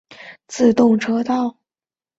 [0.09, 1.57] 东海北陆自动车道。